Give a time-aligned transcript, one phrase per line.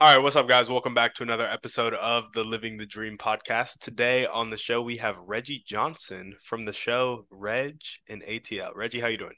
[0.00, 0.70] All right, what's up, guys?
[0.70, 3.80] Welcome back to another episode of the Living the Dream podcast.
[3.80, 8.76] Today on the show, we have Reggie Johnson from the show Reg and ATL.
[8.76, 9.34] Reggie, how you doing?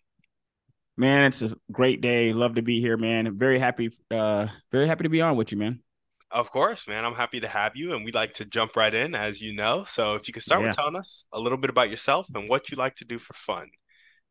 [0.99, 2.35] Man, it's a great day.
[2.35, 3.38] Love to be here, man.
[3.38, 5.80] Very happy, uh, very happy to be on with you, man.
[6.30, 7.07] Of course, man.
[7.07, 9.85] I'm happy to have you, and we'd like to jump right in, as you know.
[9.88, 10.66] So, if you could start yeah.
[10.66, 13.33] with telling us a little bit about yourself and what you like to do for
[13.33, 13.71] fun.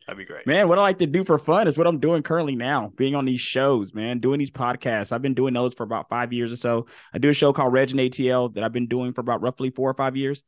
[0.10, 0.48] That'd be great.
[0.48, 3.14] Man, what I like to do for fun is what I'm doing currently now, being
[3.14, 5.12] on these shows, man, doing these podcasts.
[5.12, 6.88] I've been doing those for about five years or so.
[7.14, 9.70] I do a show called Reg and ATL that I've been doing for about roughly
[9.70, 10.42] four or five years.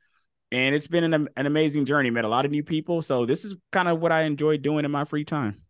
[0.52, 2.10] And it's been an, an amazing journey.
[2.10, 3.04] Met a lot of new people.
[3.04, 5.62] So this is kind of what I enjoy doing in my free time.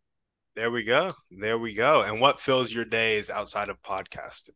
[0.55, 1.11] There we go.
[1.29, 2.01] There we go.
[2.01, 4.51] And what fills your days outside of podcasting?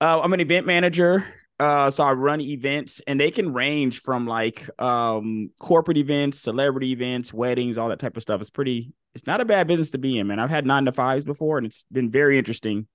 [0.00, 1.26] Uh, I'm an event manager
[1.58, 6.92] uh so i run events and they can range from like um corporate events celebrity
[6.92, 8.40] events weddings all that type of stuff.
[8.40, 10.38] It's pretty it's not a bad business to be in man.
[10.38, 12.86] I've had nine to fives before and it's been very interesting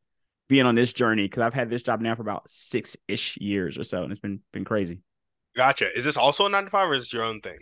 [0.47, 3.83] being on this journey because i've had this job now for about six-ish years or
[3.83, 4.99] so and it's been been crazy.
[5.55, 5.95] Gotcha.
[5.95, 7.57] Is this also a nine to five or is this your own thing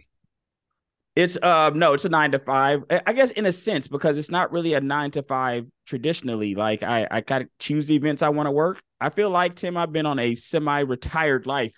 [1.19, 2.83] it's uh no, it's a nine to five.
[3.05, 6.55] I guess in a sense because it's not really a nine to five traditionally.
[6.55, 8.81] Like I I kind of choose the events I want to work.
[9.01, 11.73] I feel like Tim, I've been on a semi-retired life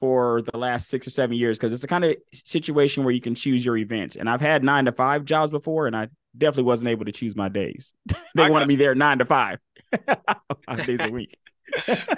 [0.00, 3.20] for the last six or seven years because it's the kind of situation where you
[3.20, 4.16] can choose your events.
[4.16, 7.34] And I've had nine to five jobs before, and I definitely wasn't able to choose
[7.34, 7.94] my days.
[8.34, 9.58] they wanted me there nine to five,
[10.06, 11.36] five days a week.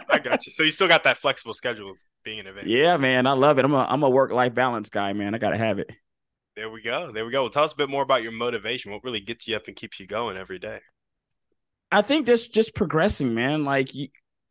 [0.09, 0.53] I got you.
[0.53, 2.67] So you still got that flexible schedule being an event.
[2.67, 3.65] Yeah, man, I love it.
[3.65, 5.35] I'm a I'm a work life balance guy, man.
[5.35, 5.91] I gotta have it.
[6.59, 7.13] There we go.
[7.13, 7.43] There we go.
[7.43, 8.91] Well, tell us a bit more about your motivation.
[8.91, 10.81] What really gets you up and keeps you going every day?
[11.93, 13.65] I think that's just progressing, man.
[13.65, 13.91] Like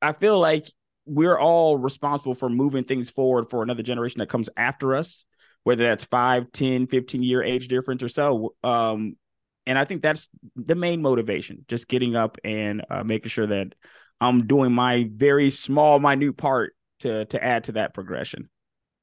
[0.02, 0.72] I feel like
[1.06, 5.26] we're all responsible for moving things forward for another generation that comes after us,
[5.66, 8.56] whether that's 5, 10, 15 year age difference or so.
[8.64, 9.18] Um,
[9.66, 13.76] and I think that's the main motivation, just getting up and uh, making sure that
[14.22, 18.50] I'm doing my very small, minute part to to add to that progression.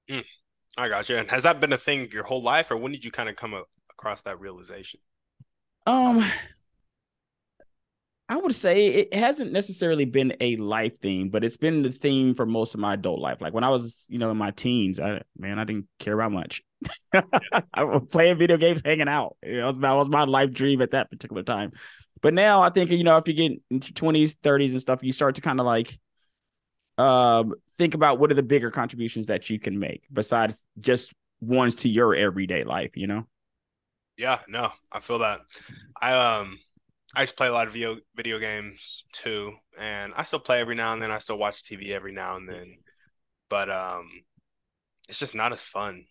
[0.09, 0.25] Mm,
[0.77, 1.17] I got you.
[1.17, 3.37] And has that been a thing your whole life, or when did you kind of
[3.37, 3.55] come
[3.91, 5.01] across that realization?
[5.87, 6.25] Um,
[8.29, 12.35] I would say it hasn't necessarily been a life theme, but it's been the theme
[12.35, 13.41] for most of my adult life.
[13.41, 16.33] Like when I was, you know, in my teens, I man, I didn't care about
[16.33, 16.63] much.
[17.13, 19.37] I was playing video games, hanging out.
[19.43, 21.73] You know, that was my life dream at that particular time.
[22.23, 25.13] But now I think, you know, after you get into twenties, thirties, and stuff, you
[25.13, 25.99] start to kind of like
[26.99, 31.75] um think about what are the bigger contributions that you can make besides just ones
[31.75, 33.27] to your everyday life, you know?
[34.17, 35.41] Yeah, no, I feel that.
[36.01, 36.59] I um
[37.17, 40.61] I used to play a lot of video video games too, and I still play
[40.61, 41.11] every now and then.
[41.11, 42.79] I still watch TV every now and then,
[43.49, 44.09] but um,
[45.09, 46.07] it's just not as fun.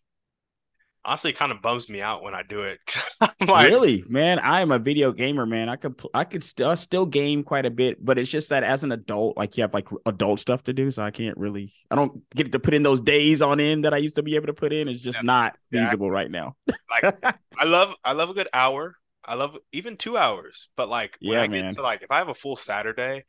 [1.05, 2.79] Honestly, it kind of bums me out when I do it.
[3.47, 5.69] like, really, man, I am a video gamer, man.
[5.69, 8.83] I could I could still still game quite a bit, but it's just that as
[8.83, 11.73] an adult, like you have like adult stuff to do, so I can't really.
[11.91, 14.35] I don't get to put in those days on end that I used to be
[14.35, 14.87] able to put in.
[14.87, 16.55] It's just yeah, not feasible right now.
[16.89, 17.15] like
[17.57, 21.37] I love I love a good hour I love even two hours, but like when
[21.37, 21.75] yeah, I get man.
[21.75, 23.23] to like if I have a full Saturday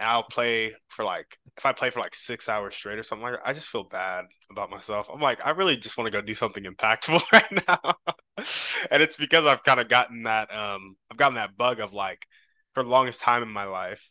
[0.00, 3.24] and I'll play for like if I play for like six hours straight or something
[3.24, 5.10] like that, I just feel bad about myself.
[5.12, 7.94] I'm like, I really just want to go do something impactful right now.
[8.90, 12.26] and it's because I've kind of gotten that um I've gotten that bug of like
[12.74, 14.08] for the longest time in my life,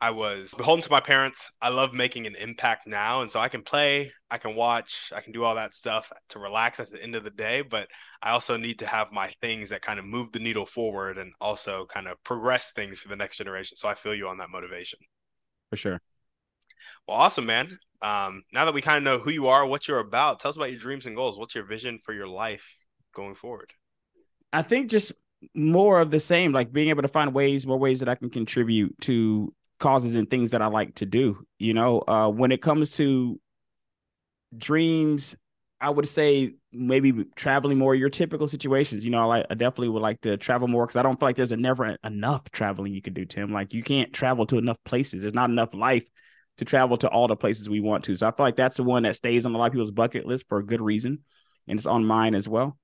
[0.00, 1.52] I was beholden to my parents.
[1.60, 3.22] I love making an impact now.
[3.22, 6.38] And so I can play, I can watch, I can do all that stuff to
[6.38, 7.62] relax at the end of the day.
[7.62, 7.88] But
[8.22, 11.32] I also need to have my things that kind of move the needle forward and
[11.40, 13.76] also kind of progress things for the next generation.
[13.76, 14.98] So I feel you on that motivation.
[15.70, 16.00] For sure.
[17.08, 17.78] Well, awesome, man.
[18.02, 20.56] Um, now that we kind of know who you are, what you're about, tell us
[20.56, 21.38] about your dreams and goals.
[21.38, 22.84] What's your vision for your life
[23.14, 23.72] going forward?
[24.52, 25.12] I think just
[25.54, 28.30] more of the same, like being able to find ways, more ways that I can
[28.30, 31.44] contribute to causes and things that I like to do.
[31.58, 33.40] You know, uh, when it comes to
[34.56, 35.36] dreams,
[35.80, 39.04] I would say maybe traveling more your typical situations.
[39.04, 41.52] You know, I, definitely would like to travel more because I don't feel like there's
[41.52, 43.52] a never enough traveling you can do, Tim.
[43.52, 45.22] Like you can't travel to enough places.
[45.22, 46.04] There's not enough life
[46.58, 48.16] to travel to all the places we want to.
[48.16, 50.26] So I feel like that's the one that stays on a lot of people's bucket
[50.26, 51.20] list for a good reason,
[51.66, 52.76] and it's on mine as well.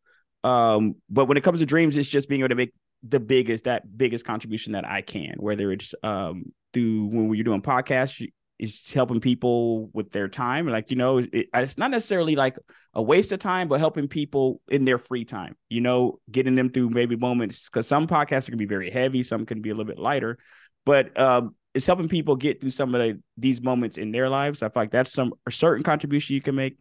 [0.42, 2.72] Um, but when it comes to dreams, it's just being able to make
[3.06, 7.62] the biggest that biggest contribution that I can, whether it's um through when you're doing
[7.62, 8.26] podcasts
[8.58, 10.66] is helping people with their time.
[10.66, 12.56] Like, you know, it, it's not necessarily like
[12.94, 16.70] a waste of time, but helping people in their free time, you know, getting them
[16.70, 17.68] through maybe moments.
[17.68, 20.38] Cause some podcasts can be very heavy, some can be a little bit lighter,
[20.84, 24.62] but um, it's helping people get through some of the, these moments in their lives.
[24.62, 26.78] I feel like that's some a certain contribution you can make,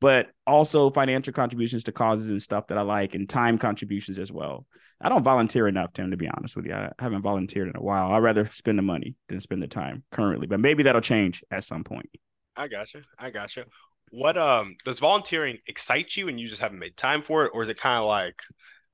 [0.00, 4.30] but also financial contributions to causes and stuff that I like and time contributions as
[4.30, 4.66] well.
[5.00, 6.74] I don't volunteer enough, Tim, to be honest with you.
[6.74, 8.12] I haven't volunteered in a while.
[8.12, 11.64] I'd rather spend the money than spend the time currently, but maybe that'll change at
[11.64, 12.08] some point.
[12.56, 13.02] I gotcha.
[13.18, 13.66] I gotcha.
[14.10, 17.62] What um does volunteering excite you and you just haven't made time for it, or
[17.62, 18.40] is it kind of like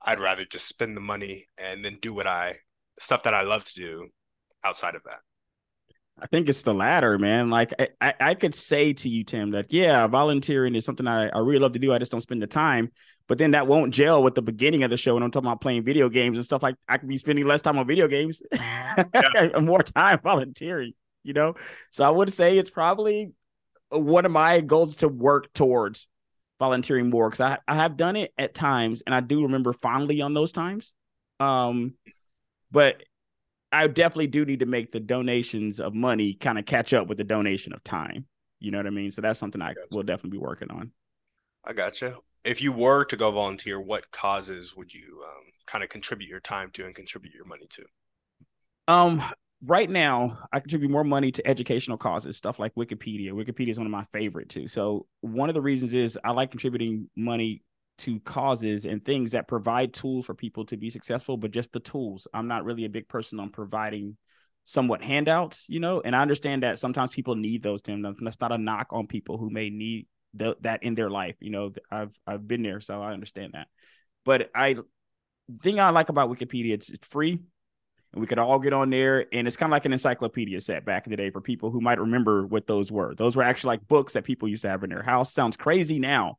[0.02, 2.56] I'd rather just spend the money and then do what I
[2.98, 4.08] stuff that I love to do
[4.64, 5.20] outside of that?
[6.22, 7.50] I think it's the latter, man.
[7.50, 11.38] Like I, I, could say to you, Tim, that yeah, volunteering is something I, I
[11.38, 11.92] really love to do.
[11.92, 12.90] I just don't spend the time.
[13.26, 15.14] But then that won't gel with the beginning of the show.
[15.14, 17.60] And I'm talking about playing video games and stuff like I could be spending less
[17.60, 21.54] time on video games and more time volunteering, you know?
[21.92, 23.32] So I would say it's probably
[23.90, 26.08] one of my goals to work towards
[26.58, 30.20] volunteering more because I, I have done it at times and I do remember fondly
[30.20, 30.92] on those times.
[31.38, 31.94] Um,
[32.70, 33.02] but
[33.72, 37.18] I definitely do need to make the donations of money kind of catch up with
[37.18, 38.26] the donation of time.
[38.58, 39.10] You know what I mean?
[39.10, 40.92] So that's something I, will definitely be working on.
[41.64, 42.16] I gotcha.
[42.44, 46.40] If you were to go volunteer, what causes would you um, kind of contribute your
[46.40, 47.84] time to and contribute your money to?
[48.88, 49.22] Um,
[49.66, 53.32] right now, I contribute more money to educational causes, stuff like Wikipedia.
[53.32, 54.68] Wikipedia is one of my favorite too.
[54.68, 57.62] So one of the reasons is I like contributing money
[58.00, 61.80] to causes and things that provide tools for people to be successful, but just the
[61.80, 62.26] tools.
[62.34, 64.16] I'm not really a big person on providing
[64.64, 68.02] somewhat handouts, you know, and I understand that sometimes people need those, Tim.
[68.02, 71.36] That's not a knock on people who may need that in their life.
[71.40, 73.68] You know, I've I've been there, so I understand that.
[74.24, 74.76] But I
[75.62, 77.40] thing I like about Wikipedia, it's, it's free
[78.12, 80.84] and we could all get on there and it's kind of like an encyclopedia set
[80.84, 83.68] back in the day for people who might remember what those were those were actually
[83.68, 86.38] like books that people used to have in their house sounds crazy now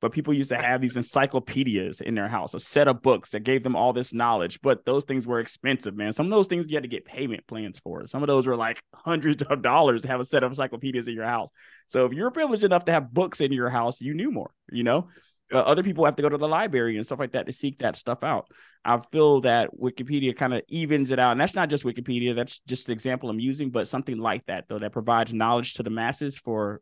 [0.00, 3.44] but people used to have these encyclopedias in their house, a set of books that
[3.44, 4.60] gave them all this knowledge.
[4.62, 6.12] But those things were expensive, man.
[6.12, 8.06] Some of those things you had to get payment plans for.
[8.06, 11.14] Some of those were like hundreds of dollars to have a set of encyclopedias in
[11.14, 11.50] your house.
[11.86, 14.82] So if you're privileged enough to have books in your house, you knew more, you
[14.82, 15.08] know?
[15.52, 17.78] Uh, other people have to go to the library and stuff like that to seek
[17.78, 18.46] that stuff out.
[18.84, 21.32] I feel that Wikipedia kind of evens it out.
[21.32, 24.66] And that's not just Wikipedia, that's just the example I'm using, but something like that,
[24.68, 26.80] though, that provides knowledge to the masses for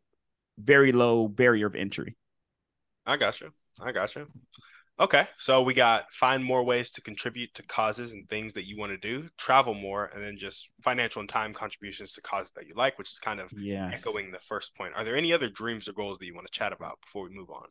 [0.57, 2.15] very low barrier of entry.
[3.09, 3.49] I got you.
[3.81, 4.27] I got you.
[4.99, 8.77] Okay, so we got find more ways to contribute to causes and things that you
[8.77, 12.67] want to do, travel more, and then just financial and time contributions to causes that
[12.67, 13.93] you like, which is kind of yes.
[13.95, 14.93] echoing the first point.
[14.95, 17.35] Are there any other dreams or goals that you want to chat about before we
[17.35, 17.67] move on?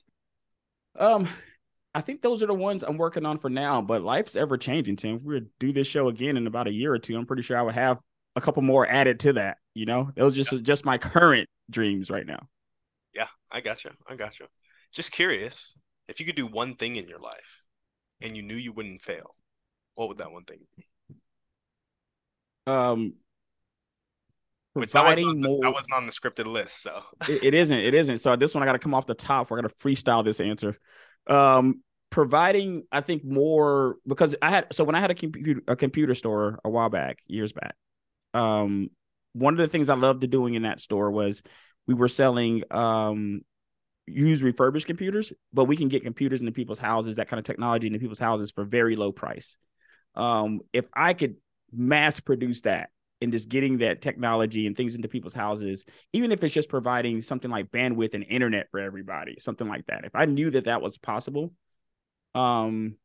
[0.98, 1.28] Um,
[1.94, 4.96] I think those are the ones I'm working on for now, but life's ever changing,
[4.96, 5.16] Tim.
[5.16, 7.26] If we were to do this show again in about a year or two, I'm
[7.26, 7.98] pretty sure I would have
[8.34, 9.58] a couple more added to that.
[9.74, 10.58] You know, those just yeah.
[10.62, 12.48] just my current dreams right now.
[13.14, 13.90] Yeah, I got you.
[14.08, 14.46] I got you.
[14.92, 15.74] Just curious,
[16.08, 17.66] if you could do one thing in your life
[18.20, 19.34] and you knew you wouldn't fail,
[19.94, 20.84] what would that one thing be?
[22.66, 23.14] Um,
[24.74, 25.60] Which that wasn't, more...
[25.62, 27.78] that wasn't on the scripted list, so it, it isn't.
[27.78, 28.18] It isn't.
[28.18, 29.50] So this one I got to come off the top.
[29.50, 30.76] We're gonna freestyle this answer.
[31.26, 35.76] Um, providing, I think more because I had so when I had a computer a
[35.76, 37.74] computer store a while back, years back.
[38.34, 38.90] Um,
[39.32, 41.42] one of the things I loved doing in that store was
[41.86, 43.42] we were selling um
[44.10, 47.86] use refurbished computers, but we can get computers into people's houses, that kind of technology
[47.86, 49.56] into people's houses for very low price.
[50.14, 51.36] Um, if I could
[51.72, 56.42] mass produce that and just getting that technology and things into people's houses, even if
[56.42, 60.04] it's just providing something like bandwidth and internet for everybody, something like that.
[60.04, 61.52] If I knew that that was possible,
[62.34, 62.96] um,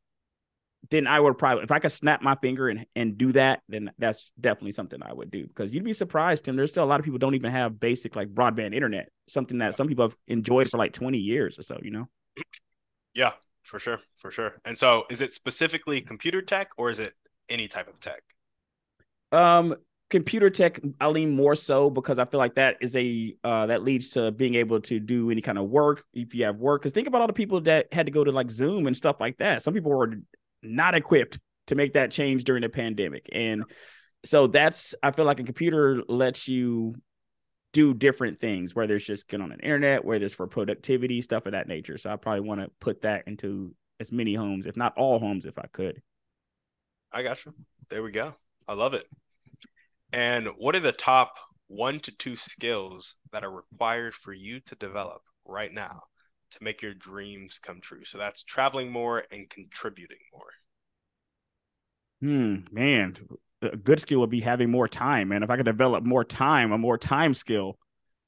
[0.90, 3.92] then I would probably, if I could snap my finger and, and do that, then
[3.98, 5.48] that's definitely something I would do.
[5.48, 6.56] Because you'd be surprised, Tim.
[6.56, 9.76] There's still a lot of people don't even have basic like broadband internet, something that
[9.76, 12.08] some people have enjoyed for like 20 years or so, you know?
[13.14, 14.00] Yeah, for sure.
[14.16, 14.54] For sure.
[14.66, 17.14] And so is it specifically computer tech or is it
[17.50, 18.22] any type of tech?
[19.32, 19.76] Um,
[20.10, 23.84] computer tech, I lean more so because I feel like that is a uh, that
[23.84, 26.82] leads to being able to do any kind of work if you have work.
[26.82, 29.16] Because think about all the people that had to go to like Zoom and stuff
[29.20, 29.62] like that.
[29.62, 30.14] Some people were
[30.64, 33.30] not equipped to make that change during the pandemic.
[33.32, 33.64] And
[34.26, 36.96] so that's I feel like a computer lets you
[37.74, 41.46] do different things, whether it's just get on an internet, whether it's for productivity, stuff
[41.46, 41.98] of that nature.
[41.98, 45.46] So I probably want to put that into as many homes, if not all homes,
[45.46, 46.02] if I could.
[47.12, 47.54] I got you.
[47.90, 48.36] There we go.
[48.68, 49.06] I love it.
[50.12, 54.76] And what are the top one to two skills that are required for you to
[54.76, 56.04] develop right now
[56.54, 58.04] to make your dreams come true.
[58.06, 60.52] So that's traveling more and contributing more.
[62.22, 63.16] Hmm, man.
[63.62, 65.32] a good skill would be having more time.
[65.32, 67.78] And if I could develop more time, a more time skill,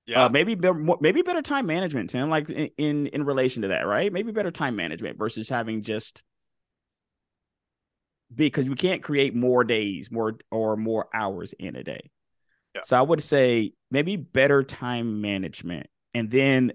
[0.06, 0.56] yeah, uh, maybe
[1.00, 2.30] maybe better time management, Tim.
[2.30, 4.14] Like in, in in relation to that, right?
[4.14, 6.22] Maybe better time management versus having just
[8.34, 12.12] because we can't create more days, more or more hours in a day.
[12.76, 12.82] Yeah.
[12.84, 16.74] So I would say maybe better time management, and then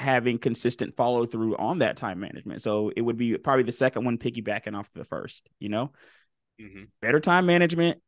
[0.00, 2.62] having consistent follow through on that time management.
[2.62, 5.48] So it would be probably the second one piggybacking off the first.
[5.60, 5.92] You know,
[6.60, 6.82] mm-hmm.
[7.02, 8.00] better time management,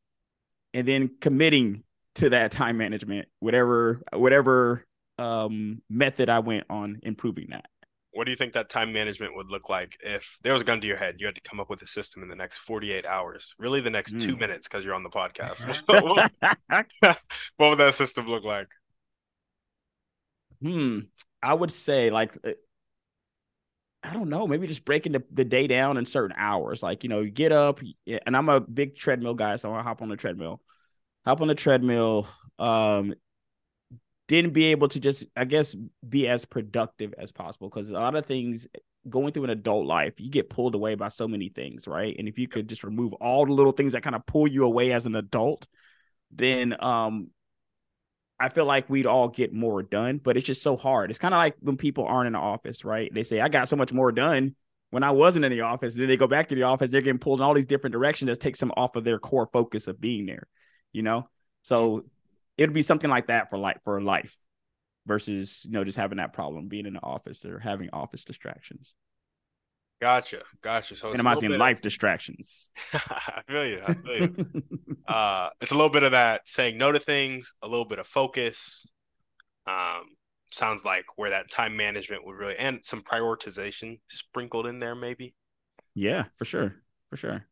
[0.75, 1.85] and then committing
[2.17, 4.87] to that time management, whatever whatever
[5.19, 7.67] um, method I went on improving that.
[8.15, 10.81] What do you think that time management would look like if there was a gun
[10.83, 11.17] to your head?
[11.19, 13.89] You had to come up with a system in the next 48 hours, really the
[13.89, 14.21] next mm.
[14.21, 15.63] two minutes because you're on the podcast.
[17.57, 18.69] what would that system look like?
[20.63, 21.01] Hmm.
[21.43, 22.53] I would say like uh,
[24.03, 26.83] I don't know, maybe just breaking the, the day down in certain hours.
[26.83, 30.03] Like, you know, you get up and I'm a big treadmill guy, so I hop
[30.03, 30.61] on the treadmill
[31.25, 32.27] hop on the treadmill.
[32.59, 33.15] Um,
[34.29, 35.75] didn't be able to just, I guess,
[36.09, 38.67] be as productive as possible because a lot of things
[39.09, 42.15] going through an adult life, you get pulled away by so many things, right?
[42.19, 44.65] And if you could just remove all the little things that kind of pull you
[44.65, 45.67] away as an adult,
[46.31, 47.31] then um,
[48.43, 50.19] I feel like we'd all get more done.
[50.19, 51.11] But it's just so hard.
[51.11, 53.13] It's kind of like when people aren't in the office, right?
[53.13, 54.55] They say, I got so much more done
[54.91, 55.95] when I wasn't in the office.
[55.95, 58.29] Then they go back to the office, they're getting pulled in all these different directions
[58.29, 60.49] that takes them off of their core focus of being there
[60.93, 61.29] you know?
[61.63, 62.05] So
[62.57, 64.37] it'd be something like that for like for life
[65.07, 68.95] versus, you know, just having that problem being in the office or having office distractions.
[70.03, 70.43] Gotcha.
[70.63, 70.97] Gotcha.
[70.97, 71.83] So minimizing life of...
[71.85, 72.71] distractions.
[72.93, 73.81] I feel you.
[73.87, 74.47] I feel you.
[75.07, 78.09] uh, it's a little bit of that saying no to things, a little bit of
[78.09, 78.91] focus.
[79.65, 80.03] Um,
[80.51, 85.37] sounds like where that time management would really and some prioritization sprinkled in there, maybe.
[85.95, 86.75] Yeah, for sure.
[87.11, 87.47] For sure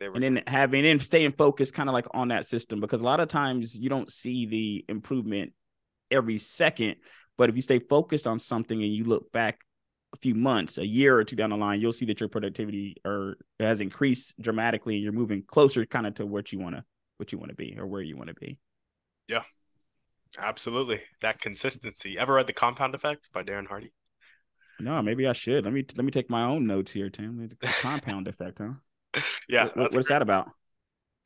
[0.00, 3.20] and then having and staying focused kind of like on that system because a lot
[3.20, 5.52] of times you don't see the improvement
[6.10, 6.96] every second
[7.36, 9.60] but if you stay focused on something and you look back
[10.16, 13.36] few months a year or two down the line you'll see that your productivity or
[13.60, 16.84] has increased dramatically and you're moving closer kind of to what you want to
[17.18, 18.58] what you want to be or where you want to be
[19.28, 19.42] yeah
[20.38, 23.92] absolutely that consistency ever read the compound effect by darren hardy
[24.80, 27.66] no maybe i should let me let me take my own notes here tim the
[27.82, 28.72] compound effect huh
[29.48, 29.68] yeah.
[29.74, 30.50] What, what's that about?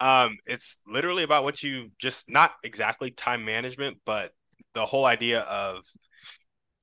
[0.01, 4.31] Um, it's literally about what you just not exactly time management, but
[4.75, 5.85] the whole idea of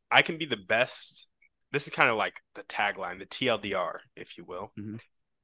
[0.10, 1.28] I can be the best.
[1.72, 4.72] This is kind of like the tagline, the TLDR, if you will.
[4.80, 4.96] Mm-hmm.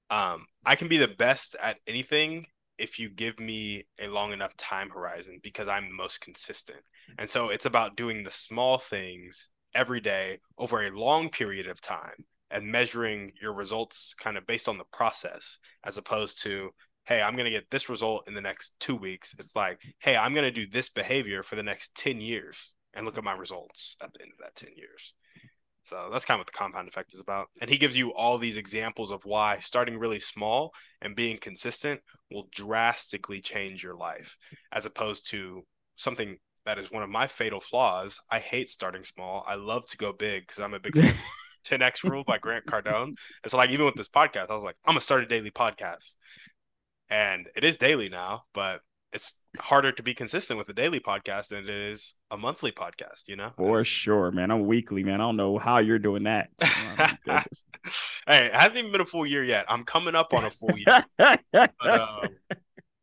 [0.10, 2.46] Um, I can be the best at anything
[2.77, 6.79] if you give me a long enough time horizon because I'm the most consistent.
[7.17, 11.81] And so it's about doing the small things every day over a long period of
[11.81, 16.69] time and measuring your results kind of based on the process as opposed to
[17.05, 20.15] hey i'm going to get this result in the next two weeks it's like hey
[20.15, 23.34] i'm going to do this behavior for the next 10 years and look at my
[23.34, 25.13] results at the end of that 10 years
[25.88, 28.38] so that's kind of what the compound effect is about and he gives you all
[28.38, 32.01] these examples of why starting really small and being consistent
[32.32, 34.36] will drastically change your life
[34.72, 35.63] as opposed to
[35.96, 39.98] something that is one of my fatal flaws i hate starting small i love to
[39.98, 40.94] go big because i'm a big
[41.67, 43.15] 10x rule by Grant Cardone.
[43.44, 45.51] And so like even with this podcast, I was like, I'm gonna start a daily
[45.51, 46.15] podcast.
[47.10, 48.82] And it is daily now, but
[49.17, 53.27] it's harder to be consistent with a daily podcast than it is a monthly podcast,
[53.27, 53.51] you know?
[53.57, 54.51] For sure, man.
[54.51, 55.15] I'm weekly, man.
[55.15, 56.50] I don't know how you're doing that.
[57.00, 57.05] Oh,
[58.27, 59.65] hey, it hasn't even been a full year yet.
[59.69, 61.05] I'm coming up on a full year.
[61.17, 62.29] but, um,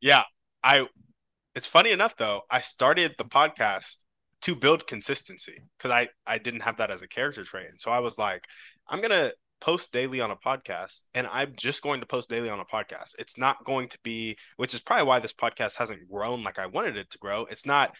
[0.00, 0.24] yeah,
[0.64, 0.88] I
[1.54, 4.02] it's funny enough though, I started the podcast
[4.42, 7.92] to build consistency because I I didn't have that as a character trait, and so
[7.92, 8.44] I was like,
[8.88, 9.30] I'm gonna
[9.60, 13.14] post daily on a podcast and I'm just going to post daily on a podcast.
[13.18, 16.66] It's not going to be, which is probably why this podcast hasn't grown like I
[16.66, 17.46] wanted it to grow.
[17.50, 17.94] It's not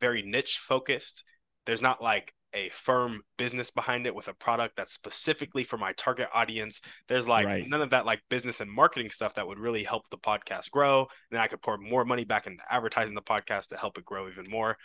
[0.00, 1.24] very niche focused.
[1.64, 5.92] There's not like a firm business behind it with a product that's specifically for my
[5.92, 6.80] target audience.
[7.08, 7.68] There's like right.
[7.68, 11.06] none of that like business and marketing stuff that would really help the podcast grow.
[11.30, 14.28] And I could pour more money back into advertising the podcast to help it grow
[14.28, 14.76] even more.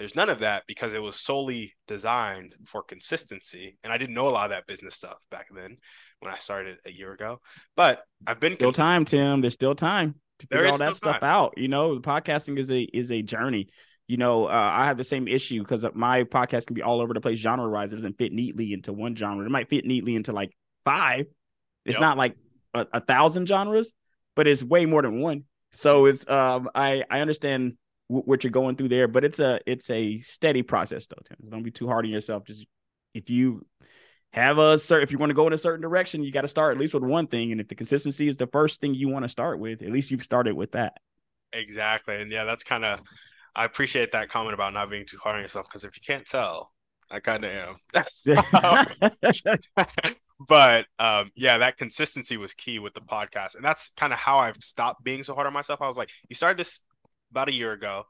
[0.00, 3.76] There's none of that because it was solely designed for consistency.
[3.84, 5.76] And I didn't know a lot of that business stuff back then
[6.20, 7.38] when I started a year ago.
[7.76, 9.42] But I've been still time, Tim.
[9.42, 11.52] There's still time to figure all that stuff out.
[11.58, 13.68] You know, the podcasting is a is a journey.
[14.08, 17.12] You know, uh, I have the same issue because my podcast can be all over
[17.12, 17.92] the place genre wise.
[17.92, 19.44] It doesn't fit neatly into one genre.
[19.44, 21.26] It might fit neatly into like five.
[21.84, 22.00] It's yep.
[22.00, 22.36] not like
[22.72, 23.92] a, a thousand genres,
[24.34, 25.44] but it's way more than one.
[25.72, 27.74] So it's um I I understand
[28.10, 29.08] what you're going through there.
[29.08, 31.48] But it's a it's a steady process though, Tim.
[31.48, 32.44] Don't be too hard on yourself.
[32.44, 32.66] Just
[33.14, 33.64] if you
[34.32, 36.48] have a certain if you want to go in a certain direction, you got to
[36.48, 37.52] start at least with one thing.
[37.52, 40.10] And if the consistency is the first thing you want to start with, at least
[40.10, 40.94] you've started with that.
[41.52, 42.20] Exactly.
[42.20, 43.00] And yeah, that's kind of
[43.54, 46.26] I appreciate that comment about not being too hard on yourself because if you can't
[46.26, 46.72] tell,
[47.10, 47.76] I kind of am.
[50.48, 54.38] but um, yeah, that consistency was key with the podcast, and that's kind of how
[54.38, 55.82] I've stopped being so hard on myself.
[55.82, 56.84] I was like, you started this
[57.30, 58.04] about a year ago,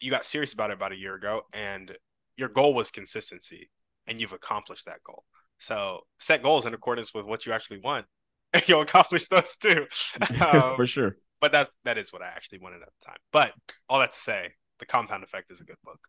[0.00, 1.96] you got serious about it about a year ago, and
[2.36, 3.70] your goal was consistency,
[4.06, 5.24] and you've accomplished that goal.
[5.58, 8.06] So set goals in accordance with what you actually want,
[8.52, 9.86] and you'll accomplish those too.
[10.40, 11.16] Um, For sure.
[11.40, 13.18] But that that is what I actually wanted at the time.
[13.32, 13.52] But
[13.88, 16.00] all that to say, the Compound Effect is a good book.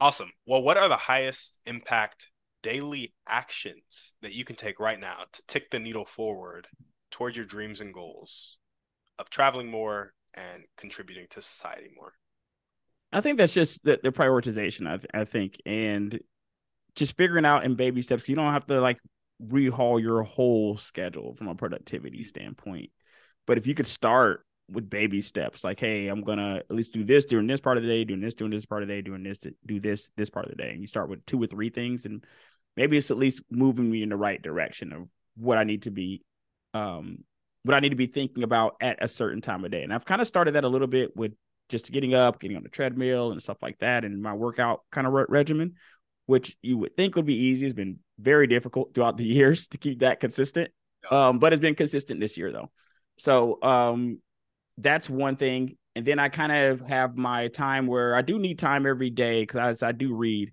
[0.00, 0.30] Awesome.
[0.46, 2.28] Well, what are the highest impact
[2.62, 6.68] daily actions that you can take right now to tick the needle forward
[7.10, 8.58] toward your dreams and goals
[9.18, 12.12] of traveling more and contributing to society more?
[13.12, 14.88] I think that's just the, the prioritization.
[14.88, 16.18] I, I think, and
[16.94, 18.28] just figuring out in baby steps.
[18.28, 18.98] You don't have to like
[19.44, 22.90] rehaul your whole schedule from a productivity standpoint.
[23.46, 27.04] But if you could start with baby steps, like, hey, I'm gonna at least do
[27.04, 29.02] this during this part of the day, doing this during this part of the day,
[29.02, 31.46] doing this, do this this part of the day, and you start with two or
[31.46, 32.24] three things, and
[32.76, 35.90] maybe it's at least moving me in the right direction of what I need to
[35.90, 36.22] be,
[36.72, 37.24] um,
[37.64, 39.82] what I need to be thinking about at a certain time of day.
[39.82, 41.32] And I've kind of started that a little bit with
[41.68, 45.06] just getting up, getting on the treadmill, and stuff like that, and my workout kind
[45.06, 45.74] of re- regimen,
[46.26, 49.78] which you would think would be easy, has been very difficult throughout the years to
[49.78, 50.70] keep that consistent.
[51.10, 52.70] Um, but it's been consistent this year though.
[53.16, 54.20] So um,
[54.78, 55.76] that's one thing.
[55.94, 59.42] And then I kind of have my time where I do need time every day
[59.42, 60.52] because I, I do read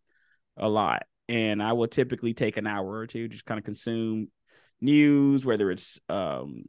[0.57, 4.29] a lot, and I will typically take an hour or two just kind of consume
[4.81, 6.65] news, whether it's um,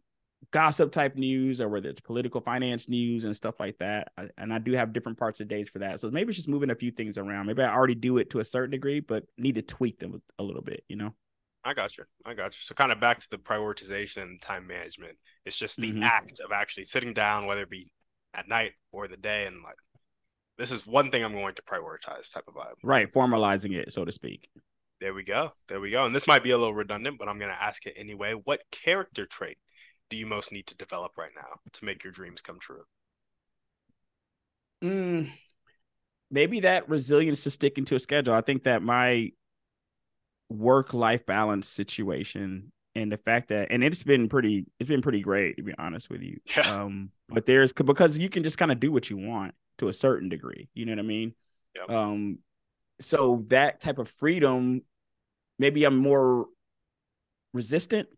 [0.52, 4.12] gossip type news or whether it's political finance news and stuff like that.
[4.16, 6.00] I, and I do have different parts of days for that.
[6.00, 7.46] So maybe it's just moving a few things around.
[7.46, 10.42] Maybe I already do it to a certain degree, but need to tweak them a
[10.42, 11.14] little bit, you know?
[11.62, 12.04] I got you.
[12.24, 12.60] I got you.
[12.60, 15.18] So kind of back to the prioritization and time management.
[15.44, 16.02] It's just the mm-hmm.
[16.02, 17.92] act of actually sitting down, whether it be
[18.34, 19.76] at night or the day, and like
[20.56, 22.74] this is one thing I'm going to prioritize type of vibe.
[22.82, 24.48] Right, formalizing it, so to speak.
[25.00, 25.52] There we go.
[25.68, 26.04] There we go.
[26.04, 28.34] And this might be a little redundant, but I'm going to ask it anyway.
[28.34, 29.56] What character trait
[30.10, 32.82] do you most need to develop right now to make your dreams come true?
[34.82, 35.30] Mm,
[36.30, 38.34] maybe that resilience to sticking to a schedule.
[38.34, 39.32] I think that my
[40.48, 45.20] work life balance situation and the fact that and it's been pretty it's been pretty
[45.20, 46.82] great to be honest with you yeah.
[46.82, 49.92] um but there's because you can just kind of do what you want to a
[49.92, 51.32] certain degree you know what i mean
[51.76, 51.88] yep.
[51.88, 52.38] um
[53.00, 54.82] so that type of freedom
[55.60, 56.46] maybe i'm more
[57.54, 58.08] resistant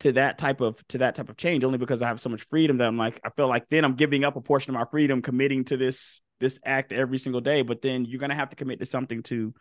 [0.00, 2.46] to that type of to that type of change only because i have so much
[2.50, 4.86] freedom that i'm like i feel like then i'm giving up a portion of my
[4.90, 8.50] freedom committing to this this act every single day but then you're going to have
[8.50, 9.54] to commit to something to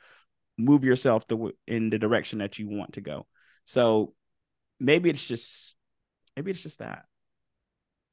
[0.58, 3.26] move yourself the, in the direction that you want to go.
[3.66, 4.14] So
[4.80, 5.76] maybe it's just
[6.36, 7.06] maybe it's just that.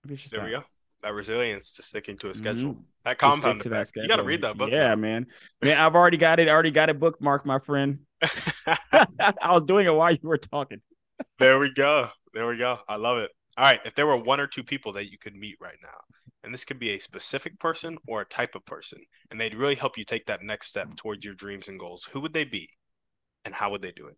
[0.04, 0.46] Maybe it's just there that.
[0.46, 0.64] we go.
[1.02, 2.72] That resilience to sticking to a schedule.
[2.72, 2.82] Mm-hmm.
[3.04, 4.04] That compound to that schedule.
[4.04, 4.70] You got to read that book.
[4.70, 5.26] Yeah, man.
[5.62, 6.48] Man, I've already got it.
[6.48, 8.00] Already got it bookmarked, my friend.
[8.92, 10.82] I was doing it while you were talking.
[11.38, 12.08] There we go.
[12.34, 12.78] There we go.
[12.88, 13.30] I love it.
[13.56, 13.80] All right.
[13.84, 15.98] If there were one or two people that you could meet right now,
[16.42, 19.74] and this could be a specific person or a type of person, and they'd really
[19.74, 22.68] help you take that next step towards your dreams and goals, who would they be
[23.44, 24.16] and how would they do it?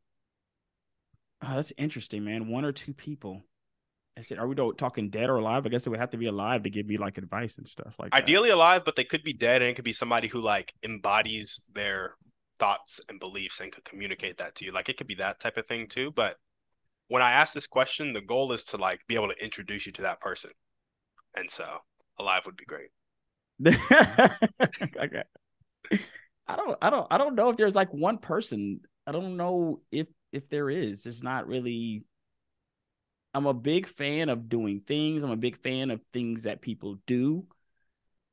[1.43, 2.49] Oh, that's interesting, man.
[2.49, 3.43] One or two people.
[4.17, 5.65] I said, are we talking dead or alive?
[5.65, 7.97] I guess it would have to be alive to give me like advice and stuff
[7.99, 8.57] like Ideally that.
[8.57, 12.15] alive, but they could be dead and it could be somebody who like embodies their
[12.59, 14.71] thoughts and beliefs and could communicate that to you.
[14.73, 16.13] Like it could be that type of thing too.
[16.13, 16.37] But
[17.09, 19.93] when I ask this question, the goal is to like be able to introduce you
[19.93, 20.51] to that person.
[21.37, 21.79] And so
[22.19, 22.89] alive would be great.
[24.97, 25.23] okay.
[26.47, 28.81] I don't I don't I don't know if there's like one person.
[29.07, 31.07] I don't know if if there is.
[31.07, 32.05] It's not really
[33.35, 35.25] I'm a big fan of doing things.
[35.25, 37.47] I'm a big fan of things that people do,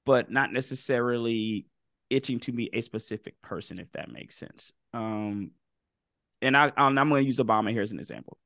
[0.05, 1.67] but not necessarily
[2.10, 4.73] itching to be a specific person, if that makes sense.
[4.93, 5.51] Um,
[6.41, 8.38] and I, I'm going to use Obama here as an example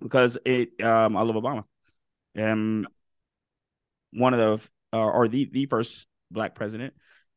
[0.00, 1.64] because it, um, I love Obama.
[2.36, 2.86] Um,
[4.12, 4.40] one of
[4.92, 6.94] the uh, or the the first black president,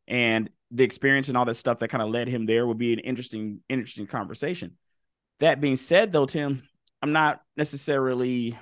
[0.07, 2.93] and the experience and all that stuff that kind of led him there would be
[2.93, 4.77] an interesting interesting conversation.
[5.39, 6.67] That being said, though, Tim,
[7.01, 8.57] I'm not necessarily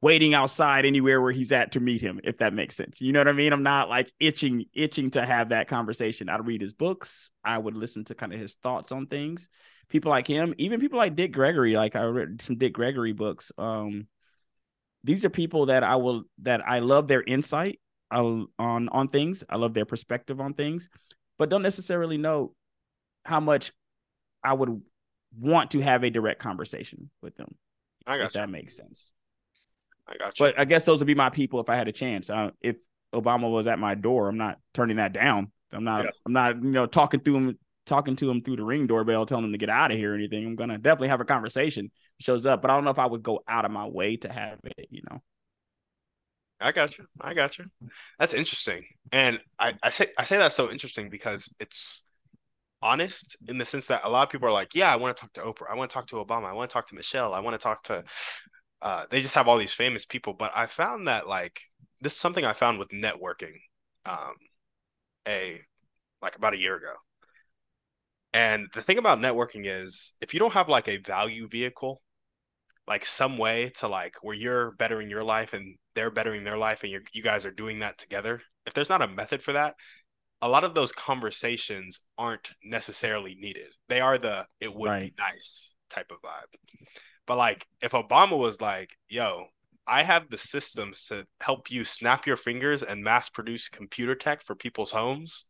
[0.00, 3.00] waiting outside anywhere where he's at to meet him, if that makes sense.
[3.00, 3.52] You know what I mean?
[3.52, 6.28] I'm not like itching itching to have that conversation.
[6.28, 7.30] I'd read his books.
[7.44, 9.48] I would listen to kind of his thoughts on things.
[9.88, 11.76] People like him, even people like Dick Gregory.
[11.76, 13.52] Like I read some Dick Gregory books.
[13.56, 14.08] Um,
[15.04, 17.80] these are people that I will that I love their insight
[18.10, 19.44] on on things.
[19.48, 20.88] I love their perspective on things,
[21.38, 22.54] but don't necessarily know
[23.24, 23.72] how much
[24.42, 24.82] I would
[25.38, 27.54] want to have a direct conversation with them.
[28.06, 28.40] I got if you.
[28.40, 29.12] that makes sense.
[30.08, 30.46] I got you.
[30.46, 32.30] But I guess those would be my people if I had a chance.
[32.30, 32.76] Uh, if
[33.14, 35.50] Obama was at my door, I'm not turning that down.
[35.72, 36.04] I'm not.
[36.04, 36.10] Yeah.
[36.24, 36.62] I'm not.
[36.62, 39.58] You know, talking to him, talking to him through the ring doorbell, telling him to
[39.58, 40.46] get out of here or anything.
[40.46, 41.90] I'm gonna definitely have a conversation.
[42.18, 44.32] Shows up, but I don't know if I would go out of my way to
[44.32, 44.88] have it.
[44.90, 45.22] You know.
[46.60, 47.04] I got you.
[47.20, 47.66] I got you.
[48.18, 52.08] That's interesting, and I, I say I say that's so interesting because it's
[52.82, 55.20] honest in the sense that a lot of people are like, yeah, I want to
[55.20, 57.34] talk to Oprah, I want to talk to Obama, I want to talk to Michelle,
[57.34, 58.04] I want to talk to.
[58.86, 61.60] Uh, they just have all these famous people, but I found that like
[62.00, 63.56] this is something I found with networking,
[64.04, 64.34] um,
[65.26, 65.60] a
[66.22, 66.92] like about a year ago.
[68.32, 72.00] And the thing about networking is if you don't have like a value vehicle,
[72.86, 76.84] like some way to like where you're bettering your life and they're bettering their life
[76.84, 79.74] and you you guys are doing that together, if there's not a method for that,
[80.42, 83.66] a lot of those conversations aren't necessarily needed.
[83.88, 85.02] They are the it would right.
[85.02, 86.54] be nice type of vibe.
[87.26, 89.46] But like if Obama was like, yo,
[89.86, 94.42] I have the systems to help you snap your fingers and mass produce computer tech
[94.42, 95.46] for people's homes.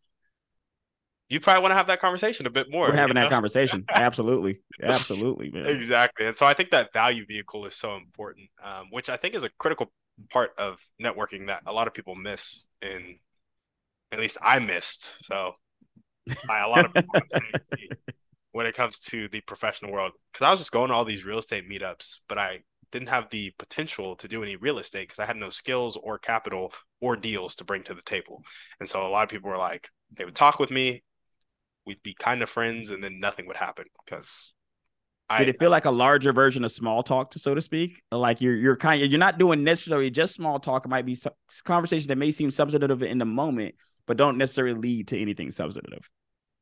[1.28, 2.88] You probably want to have that conversation a bit more.
[2.88, 3.22] We're having know?
[3.22, 3.84] that conversation.
[3.92, 4.60] Absolutely.
[4.80, 5.66] Absolutely, man.
[5.66, 6.26] Exactly.
[6.26, 9.42] And so I think that value vehicle is so important, um, which I think is
[9.42, 9.90] a critical
[10.30, 13.18] part of networking that a lot of people miss in
[14.12, 15.24] at least I missed.
[15.24, 15.54] So
[16.46, 17.20] by a lot of people
[18.56, 21.26] when it comes to the professional world, because I was just going to all these
[21.26, 25.18] real estate meetups, but I didn't have the potential to do any real estate because
[25.18, 28.42] I had no skills or capital or deals to bring to the table.
[28.80, 31.02] And so a lot of people were like, they would talk with me,
[31.84, 34.54] we'd be kind of friends, and then nothing would happen because
[35.36, 38.00] did it feel like a larger version of small talk, so to speak?
[38.10, 40.86] Like you're you're kind of you're not doing necessarily just small talk.
[40.86, 41.18] It might be
[41.64, 43.74] conversation that may seem substantive in the moment,
[44.06, 46.08] but don't necessarily lead to anything substantive.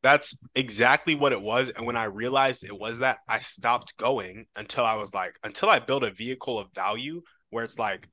[0.04, 1.70] That's exactly what it was.
[1.70, 5.70] And when I realized it was that, I stopped going until I was like, until
[5.70, 8.06] I built a vehicle of value where it's like,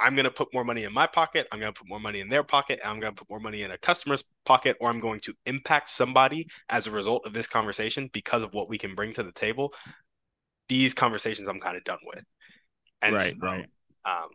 [0.00, 1.46] I'm going to put more money in my pocket.
[1.52, 2.80] I'm going to put more money in their pocket.
[2.84, 5.90] I'm going to put more money in a customer's pocket, or I'm going to impact
[5.90, 9.30] somebody as a result of this conversation because of what we can bring to the
[9.30, 9.72] table.
[10.68, 12.24] These conversations I'm kind of done with.
[13.00, 13.66] And right, so, right.
[14.04, 14.28] Um,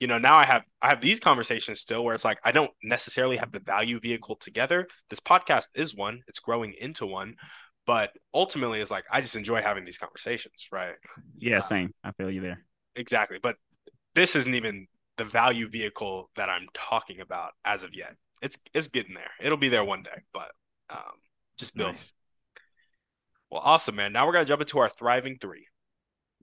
[0.00, 2.70] you know now i have i have these conversations still where it's like i don't
[2.82, 4.86] necessarily have the value vehicle together.
[5.10, 7.36] This podcast is one it's growing into one
[7.86, 10.94] but ultimately it's like i just enjoy having these conversations right?
[11.36, 11.94] Yeah uh, same.
[12.04, 12.64] I feel you there.
[12.96, 13.56] exactly but
[14.14, 18.14] this isn't even the value vehicle that i'm talking about as of yet.
[18.40, 19.30] It's it's getting there.
[19.40, 20.52] It'll be there one day but
[20.90, 21.14] um
[21.58, 21.90] just build.
[21.92, 22.12] Nice.
[23.50, 24.12] well awesome man.
[24.12, 25.66] Now we're gonna jump into our thriving three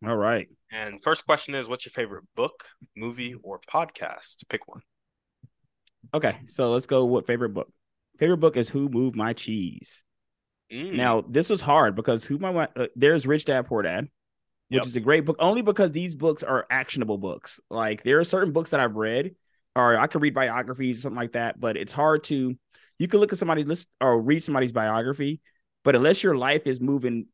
[0.03, 0.47] all right.
[0.71, 2.65] And first question is what's your favorite book,
[2.97, 4.47] movie, or podcast?
[4.49, 4.81] Pick one.
[6.13, 7.71] Okay, so let's go what favorite book.
[8.17, 10.03] Favorite book is Who Moved My Cheese.
[10.71, 10.93] Mm.
[10.93, 14.08] Now, this was hard because who my uh, there's Rich Dad Poor Dad,
[14.69, 14.86] which yep.
[14.86, 17.60] is a great book only because these books are actionable books.
[17.69, 19.36] Like there are certain books that I've read
[19.75, 22.55] or I could read biographies or something like that, but it's hard to
[22.97, 25.41] you can look at somebody's list or read somebody's biography,
[25.84, 27.27] but unless your life is moving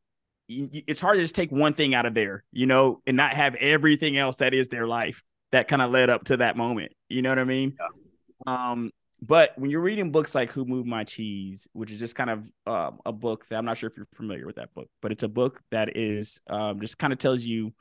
[0.48, 3.54] it's hard to just take one thing out of there, you know, and not have
[3.56, 6.92] everything else that is their life that kind of led up to that moment.
[7.08, 7.76] You know what I mean?
[7.78, 8.70] Yeah.
[8.70, 12.30] Um, but when you're reading books like Who Moved My Cheese, which is just kind
[12.30, 15.12] of uh, a book that I'm not sure if you're familiar with that book, but
[15.12, 17.72] it's a book that is um, just kind of tells you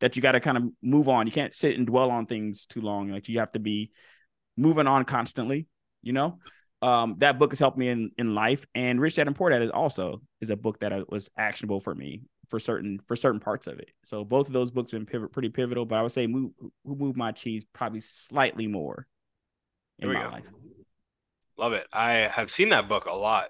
[0.00, 1.26] that you got to kind of move on.
[1.26, 3.08] You can't sit and dwell on things too long.
[3.08, 3.92] Like you have to be
[4.58, 5.68] moving on constantly,
[6.02, 6.38] you know?
[6.82, 8.66] Um, that book has helped me in in life.
[8.74, 11.94] And Rich Dad and Poor Dad is also is a book that was actionable for
[11.94, 13.90] me for certain for certain parts of it.
[14.02, 15.84] So both of those books have been pivot, pretty pivotal.
[15.84, 16.52] But I would say move
[16.84, 19.06] who moved my cheese probably slightly more
[19.98, 20.28] in my go.
[20.28, 20.44] life.
[21.58, 21.86] Love it.
[21.92, 23.48] I have seen that book a lot,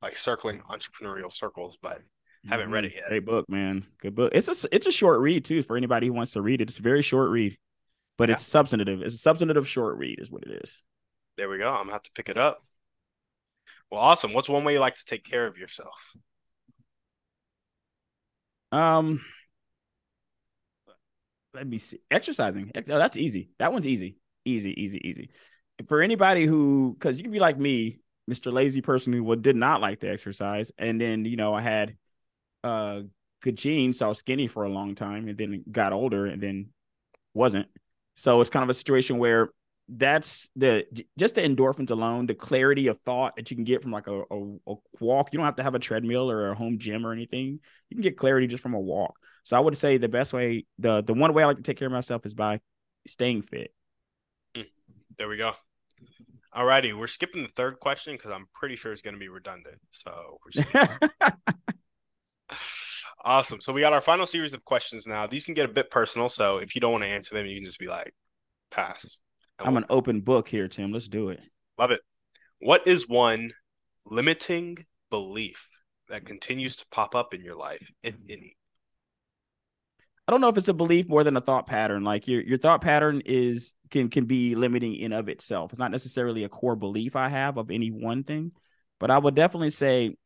[0.00, 2.00] like circling entrepreneurial circles, but
[2.48, 2.74] haven't mm-hmm.
[2.74, 3.08] read it yet.
[3.08, 3.84] Great book, man.
[4.00, 4.32] Good book.
[4.34, 6.68] It's a it's a short read too for anybody who wants to read it.
[6.68, 7.58] It's a very short read,
[8.18, 8.36] but yeah.
[8.36, 9.02] it's substantive.
[9.02, 10.80] It's a substantive short read, is what it is.
[11.42, 11.68] There we go.
[11.70, 12.62] I'm gonna have to pick it up.
[13.90, 14.32] Well, awesome.
[14.32, 16.16] What's one way you like to take care of yourself?
[18.70, 19.20] Um,
[21.52, 21.98] let me see.
[22.10, 22.70] Exercising.
[22.76, 23.50] Oh, that's easy.
[23.58, 24.16] That one's easy.
[24.44, 25.30] Easy, easy, easy.
[25.88, 28.52] For anybody who, because you can be like me, Mr.
[28.52, 31.96] Lazy person who did not like to exercise, and then you know I had
[32.62, 33.00] uh
[33.42, 36.40] good genes, so I was skinny for a long time, and then got older, and
[36.40, 36.68] then
[37.34, 37.66] wasn't.
[38.14, 39.50] So it's kind of a situation where
[39.88, 40.86] that's the
[41.18, 44.22] just the endorphins alone, the clarity of thought that you can get from like a,
[44.30, 45.32] a, a, walk.
[45.32, 47.60] You don't have to have a treadmill or a home gym or anything.
[47.88, 49.16] You can get clarity just from a walk.
[49.44, 51.78] So I would say the best way, the the one way I like to take
[51.78, 52.60] care of myself is by
[53.06, 53.74] staying fit.
[54.56, 54.62] Hmm.
[55.18, 55.52] There we go.
[56.54, 59.28] All righty, we're skipping the third question because I'm pretty sure it's going to be
[59.28, 59.80] redundant.
[59.90, 60.38] So,
[63.24, 63.60] Awesome.
[63.60, 65.26] So we got our final series of questions now.
[65.26, 66.28] These can get a bit personal.
[66.28, 68.12] So if you don't want to answer them, you can just be like,
[68.70, 69.18] pass.
[69.64, 70.92] I'm an open book here, Tim.
[70.92, 71.40] Let's do it.
[71.78, 72.00] Love it.
[72.60, 73.52] What is one
[74.06, 74.78] limiting
[75.10, 75.68] belief
[76.08, 78.56] that continues to pop up in your life, if any?
[80.26, 82.04] I don't know if it's a belief more than a thought pattern.
[82.04, 85.72] Like your your thought pattern is can can be limiting in of itself.
[85.72, 88.52] It's not necessarily a core belief I have of any one thing,
[89.00, 90.16] but I would definitely say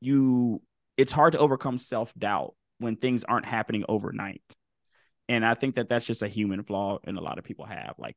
[0.00, 0.60] you
[0.96, 4.42] it's hard to overcome self-doubt when things aren't happening overnight.
[5.28, 7.94] And I think that that's just a human flaw and a lot of people have.
[7.98, 8.16] Like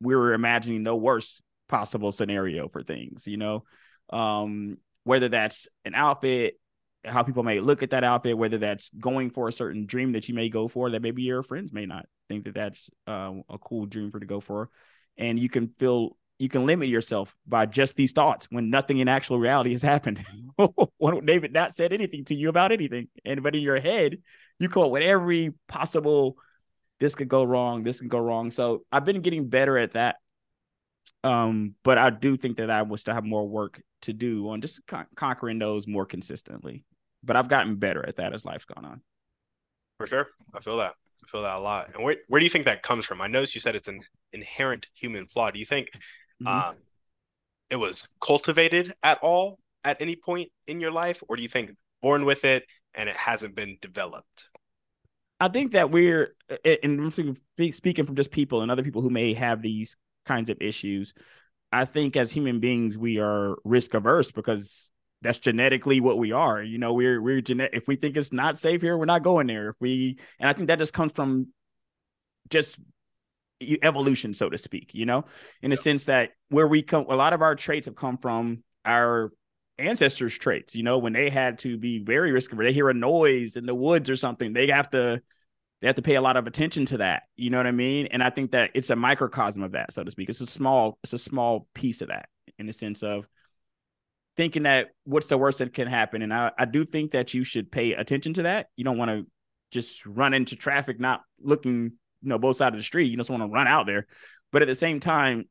[0.00, 3.64] we were imagining the worst possible scenario for things, you know.
[4.10, 6.58] Um whether that's an outfit,
[7.04, 10.28] how people may look at that outfit, whether that's going for a certain dream that
[10.28, 13.56] you may go for that maybe your friends may not think that that's uh, a
[13.58, 14.68] cool dream for to go for,
[15.16, 19.08] and you can feel you can limit yourself by just these thoughts when nothing in
[19.08, 20.26] actual reality has happened.
[20.98, 24.18] when David not said anything to you about anything, and but in your head
[24.58, 26.36] you come up with every possible
[27.00, 28.50] this could go wrong, this can go wrong.
[28.50, 30.16] So I've been getting better at that.
[31.24, 34.60] Um, but I do think that I will still have more work to do on
[34.60, 36.84] just con- conquering those more consistently
[37.26, 39.02] but I've gotten better at that as life's gone on.
[39.98, 40.28] For sure.
[40.54, 40.94] I feel that.
[41.24, 41.94] I feel that a lot.
[41.94, 43.20] And where, where do you think that comes from?
[43.20, 44.00] I noticed you said it's an
[44.32, 45.50] inherent human flaw.
[45.50, 45.88] Do you think
[46.42, 46.46] mm-hmm.
[46.46, 46.76] um,
[47.68, 51.22] it was cultivated at all at any point in your life?
[51.28, 54.48] Or do you think born with it and it hasn't been developed?
[55.38, 59.60] I think that we're, and speaking from just people and other people who may have
[59.60, 61.12] these kinds of issues,
[61.72, 64.90] I think as human beings, we are risk averse because
[65.22, 66.62] that's genetically what we are.
[66.62, 67.74] You know, we're we're genetic.
[67.76, 69.70] If we think it's not safe here, we're not going there.
[69.70, 71.48] If we, and I think that just comes from
[72.48, 72.78] just
[73.60, 74.94] evolution, so to speak.
[74.94, 75.24] You know,
[75.62, 78.62] in the sense that where we come, a lot of our traits have come from
[78.84, 79.32] our
[79.78, 80.74] ancestors' traits.
[80.74, 83.74] You know, when they had to be very risk they hear a noise in the
[83.74, 85.22] woods or something, they have to
[85.80, 87.24] they have to pay a lot of attention to that.
[87.36, 88.08] You know what I mean?
[88.10, 90.28] And I think that it's a microcosm of that, so to speak.
[90.28, 93.28] It's a small, it's a small piece of that in the sense of
[94.36, 96.22] thinking that what's the worst that can happen.
[96.22, 98.68] And I, I do think that you should pay attention to that.
[98.76, 99.26] You don't want to
[99.70, 103.10] just run into traffic, not looking, you know, both sides of the street.
[103.10, 104.06] You just want to run out there.
[104.52, 105.44] But at the same time,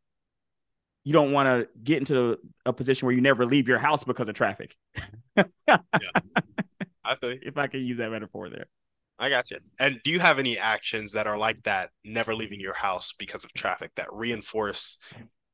[1.05, 4.27] you don't want to get into a position where you never leave your house because
[4.27, 4.75] of traffic.
[5.37, 5.45] yeah.
[7.05, 8.65] I think if I can use that metaphor there.
[9.17, 9.59] I got you.
[9.79, 13.43] And do you have any actions that are like that, never leaving your house because
[13.43, 14.97] of traffic, that reinforce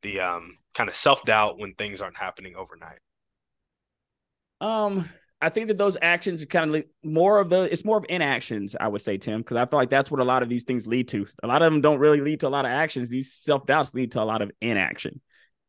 [0.02, 3.00] the um, kind of self doubt when things aren't happening overnight?
[4.62, 5.10] Um,
[5.42, 8.76] I think that those actions are kind of more of the it's more of inactions,
[8.80, 10.88] I would say, Tim, because I feel like that's what a lot of these things
[10.88, 11.28] lead to.
[11.44, 13.10] A lot of them don't really lead to a lot of actions.
[13.10, 15.20] These self doubts lead to a lot of inaction,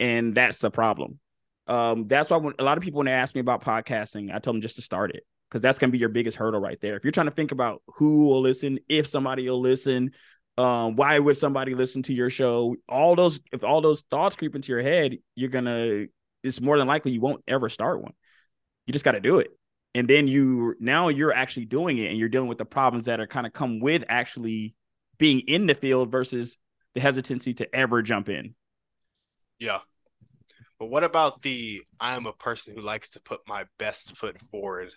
[0.00, 1.18] and that's the problem.
[1.66, 4.38] Um, that's why when a lot of people when they ask me about podcasting, I
[4.38, 6.96] tell them just to start it because that's gonna be your biggest hurdle right there.
[6.96, 10.10] If you're trying to think about who will listen, if somebody will listen,
[10.58, 12.76] um, why would somebody listen to your show?
[12.88, 16.06] All those if all those thoughts creep into your head, you're gonna
[16.42, 18.12] it's more than likely you won't ever start one
[18.86, 19.50] you just got to do it
[19.94, 23.20] and then you now you're actually doing it and you're dealing with the problems that
[23.20, 24.74] are kind of come with actually
[25.18, 26.58] being in the field versus
[26.94, 28.54] the hesitancy to ever jump in
[29.62, 29.78] yeah
[30.78, 34.92] but what about the i'm a person who likes to put my best foot forward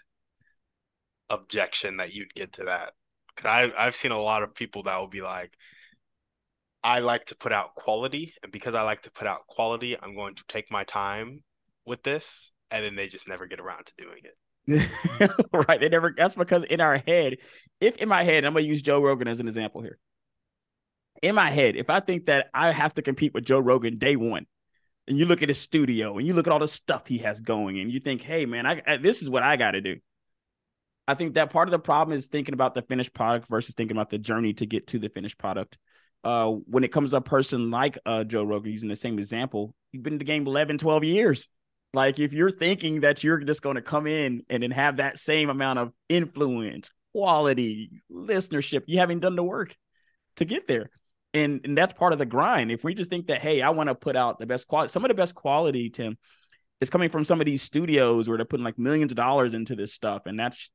[1.29, 2.91] objection that you'd get to that
[3.35, 5.51] because I've seen a lot of people that will be like
[6.83, 10.15] i like to put out quality and because i like to put out quality i'm
[10.15, 11.43] going to take my time
[11.85, 14.37] with this and then they just never get around to doing it.
[15.67, 15.79] right.
[15.79, 17.37] They never that's because in our head,
[17.79, 19.99] if in my head, I'm gonna use Joe Rogan as an example here.
[21.21, 24.15] In my head, if I think that I have to compete with Joe Rogan day
[24.15, 24.47] one,
[25.07, 27.39] and you look at his studio and you look at all the stuff he has
[27.39, 29.97] going, and you think, hey man, I, I this is what I gotta do.
[31.07, 33.95] I think that part of the problem is thinking about the finished product versus thinking
[33.95, 35.77] about the journey to get to the finished product.
[36.23, 39.75] Uh, when it comes to a person like uh, Joe Rogan, using the same example,
[39.91, 41.47] he's been in the game 11, 12 years.
[41.93, 45.19] Like if you're thinking that you're just going to come in and then have that
[45.19, 49.75] same amount of influence, quality, listenership, you haven't done the work
[50.37, 50.89] to get there.
[51.35, 52.71] And, and that's part of the grind.
[52.71, 55.03] If we just think that, hey, I want to put out the best quality, some
[55.03, 56.17] of the best quality, Tim,
[56.79, 59.75] is coming from some of these studios where they're putting like millions of dollars into
[59.75, 60.23] this stuff.
[60.25, 60.71] And that's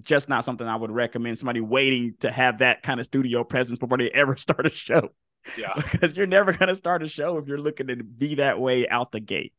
[0.00, 3.78] just not something I would recommend somebody waiting to have that kind of studio presence
[3.78, 5.10] before they ever start a show.
[5.56, 5.74] Yeah.
[5.92, 8.88] because you're never going to start a show if you're looking to be that way
[8.88, 9.52] out the gate.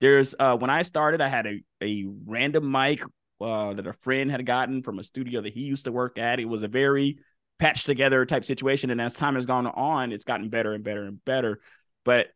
[0.00, 3.02] There's uh when I started, I had a a random mic
[3.40, 6.40] uh, that a friend had gotten from a studio that he used to work at.
[6.40, 7.18] It was a very
[7.58, 11.04] patched together type situation, and as time has gone on, it's gotten better and better
[11.04, 11.60] and better.
[12.04, 12.28] But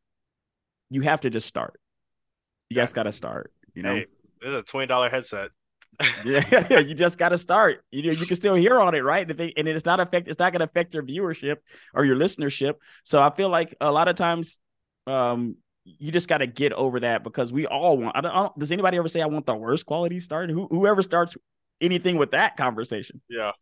[0.91, 1.79] you have to just start.
[2.71, 3.53] You guys got to start.
[3.75, 4.07] You know, hey,
[4.41, 5.51] this is a twenty dollar headset.
[6.25, 7.83] yeah, you just got to start.
[7.91, 9.29] You know, you can still hear on it, right?
[9.29, 10.29] And it's not affect.
[10.29, 11.57] It's not going to affect your viewership
[11.95, 12.75] or your listenership.
[13.05, 14.59] So I feel like a lot of times,
[15.07, 18.17] um, you just got to get over that because we all want.
[18.17, 20.51] I don't, I don't, does anybody ever say I want the worst quality start?
[20.51, 21.35] Who, whoever starts
[21.81, 23.21] anything with that conversation.
[23.29, 23.53] Yeah,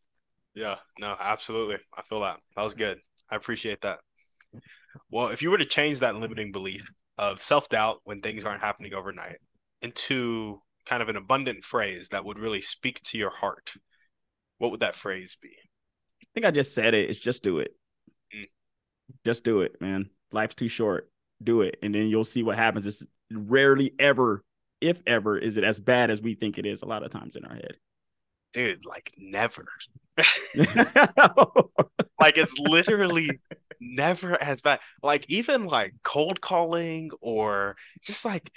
[0.57, 1.77] yeah, no, absolutely.
[1.97, 2.41] I feel that.
[2.57, 2.99] That was good.
[3.31, 4.01] I appreciate that.
[5.11, 6.89] Well, if you were to change that limiting belief
[7.19, 9.37] of self doubt when things aren't happening overnight
[9.83, 13.75] into kind of an abundant phrase that would really speak to your heart,
[14.57, 15.51] what would that phrase be?
[16.23, 17.11] I think I just said it.
[17.11, 17.73] It's just do it.
[18.35, 18.47] Mm.
[19.27, 20.09] Just do it, man.
[20.33, 21.11] Life's too short.
[21.43, 21.77] Do it.
[21.83, 22.87] And then you'll see what happens.
[22.87, 24.43] It's rarely ever,
[24.81, 27.37] if ever, is it as bad as we think it is a lot of times
[27.37, 27.77] in our head.
[28.53, 29.67] Dude, like never.
[32.19, 33.41] like it's literally
[33.81, 34.81] never as bad.
[35.03, 38.51] Like even like cold calling or just like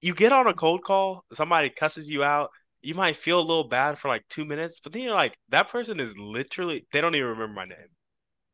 [0.00, 2.50] you get on a cold call, somebody cusses you out,
[2.82, 5.68] you might feel a little bad for like two minutes, but then you're like, that
[5.68, 7.76] person is literally they don't even remember my name.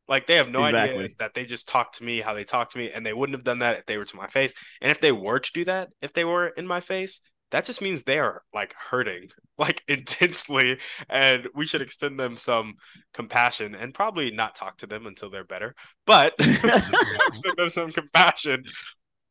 [0.07, 1.03] Like they have no exactly.
[1.03, 3.37] idea that they just talked to me how they talked to me, and they wouldn't
[3.37, 4.53] have done that if they were to my face.
[4.81, 7.81] And if they were to do that, if they were in my face, that just
[7.81, 10.79] means they are like hurting like intensely
[11.09, 12.75] and we should extend them some
[13.13, 15.73] compassion and probably not talk to them until they're better
[16.05, 18.63] but extend them some compassion.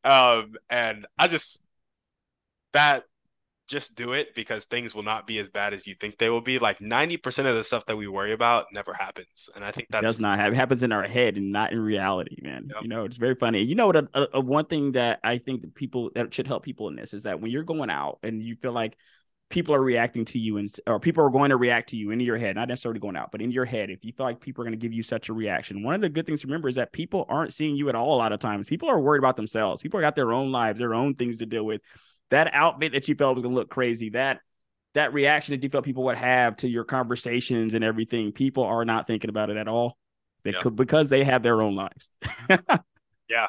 [0.03, 1.61] Um and i just
[2.73, 3.03] that
[3.67, 6.41] just do it because things will not be as bad as you think they will
[6.41, 6.59] be.
[6.59, 9.49] Like 90% of the stuff that we worry about never happens.
[9.55, 10.53] And I think that does not happen.
[10.53, 12.67] It happens in our head and not in reality, man.
[12.73, 12.83] Yep.
[12.83, 13.61] You know, it's very funny.
[13.63, 13.97] You know what?
[13.97, 16.95] A, a, a, one thing that I think that people that should help people in
[16.95, 18.97] this is that when you're going out and you feel like
[19.49, 22.19] people are reacting to you and or people are going to react to you in
[22.19, 24.61] your head, not necessarily going out, but in your head, if you feel like people
[24.61, 26.67] are going to give you such a reaction, one of the good things to remember
[26.67, 28.67] is that people aren't seeing you at all a lot of times.
[28.67, 29.81] People are worried about themselves.
[29.81, 31.81] People got their own lives, their own things to deal with
[32.29, 34.41] that outfit that you felt was gonna look crazy, that
[34.93, 38.85] that reaction that you felt people would have to your conversations and everything, people are
[38.85, 39.97] not thinking about it at all.
[40.43, 40.61] They yeah.
[40.61, 42.09] could because they have their own lives.
[43.29, 43.47] yeah.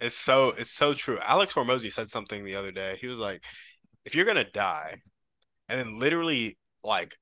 [0.00, 1.18] It's so it's so true.
[1.20, 2.98] Alex Hormozi said something the other day.
[3.00, 3.44] He was like,
[4.04, 4.96] if you're gonna die,
[5.68, 7.14] and then literally like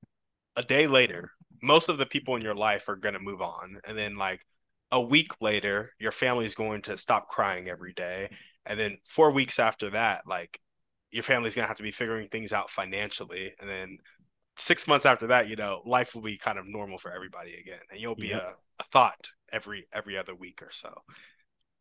[0.57, 1.31] a day later,
[1.63, 3.79] most of the people in your life are gonna move on.
[3.87, 4.41] And then like
[4.91, 8.31] a week later, your family is going to stop crying every day.
[8.67, 10.59] And then four weeks after that, like
[11.11, 13.99] your family's gonna have to be figuring things out financially, and then
[14.57, 17.81] six months after that, you know, life will be kind of normal for everybody again,
[17.91, 18.43] and you'll be yep.
[18.43, 20.93] a, a thought every every other week or so.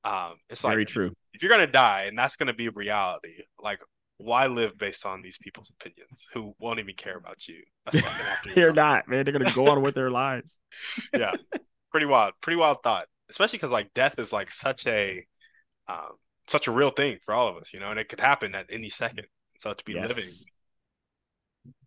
[0.03, 1.13] Um, it's very like, true.
[1.33, 3.81] If you're gonna die, and that's gonna be a reality, like
[4.17, 8.27] why live based on these people's opinions who won't even care about you a second
[8.27, 9.25] after you're not, man.
[9.25, 10.57] They're gonna go on with their lives.
[11.13, 11.33] yeah,
[11.91, 13.07] pretty wild, pretty wild thought.
[13.29, 15.23] Especially because like death is like such a
[15.87, 16.13] um,
[16.51, 18.65] such a real thing for all of us, you know, and it could happen at
[18.71, 19.27] any second.
[19.59, 20.07] So to be yes.
[20.07, 20.25] living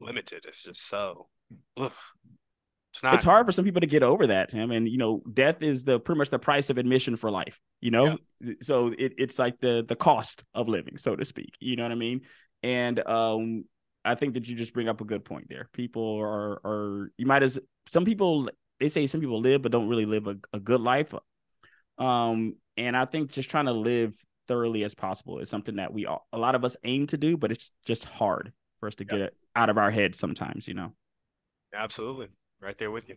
[0.00, 1.28] limited is just so.
[1.76, 1.92] Ugh.
[2.92, 3.14] It's not.
[3.14, 4.70] It's hard for some people to get over that, Tim.
[4.70, 7.58] And you know, death is the pretty much the price of admission for life.
[7.80, 8.54] You know, yeah.
[8.60, 11.54] so it, it's like the the cost of living, so to speak.
[11.58, 12.20] You know what I mean?
[12.62, 13.64] And um,
[14.04, 15.70] I think that you just bring up a good point there.
[15.72, 19.88] People are are you might as some people they say some people live but don't
[19.88, 21.14] really live a, a good life.
[21.98, 24.14] Um, and I think just trying to live
[24.52, 27.38] thoroughly as possible is something that we all, a lot of us aim to do,
[27.38, 30.74] but it's just hard for us to get it out of our head sometimes, you
[30.74, 30.92] know.
[31.74, 32.28] Absolutely.
[32.60, 33.16] Right there with you.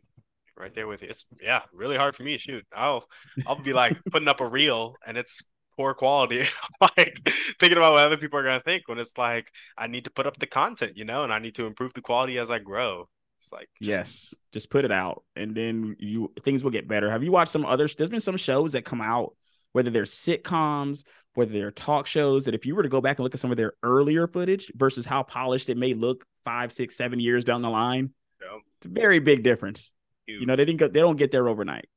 [0.57, 1.09] Right there with you.
[1.09, 2.37] It's yeah, really hard for me.
[2.37, 2.65] Shoot.
[2.73, 3.03] I'll
[3.45, 5.41] I'll be like putting up a reel and it's
[5.75, 6.45] poor quality.
[6.81, 7.19] like
[7.59, 10.27] thinking about what other people are gonna think when it's like I need to put
[10.27, 13.09] up the content, you know, and I need to improve the quality as I grow.
[13.39, 17.11] It's like just, yes, just put it out, and then you things will get better.
[17.11, 17.93] Have you watched some others?
[17.93, 19.35] There's been some shows that come out
[19.75, 21.03] whether they're sitcoms,
[21.35, 23.51] whether they're talk shows, that if you were to go back and look at some
[23.51, 27.61] of their earlier footage versus how polished it may look five, six, seven years down
[27.61, 28.57] the line, yeah.
[28.77, 29.91] it's a very big difference.
[30.25, 30.41] Huge.
[30.41, 31.87] You know, they didn't go, they don't get there overnight.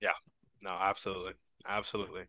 [0.00, 0.10] Yeah,
[0.62, 1.32] no, absolutely,
[1.66, 2.22] absolutely.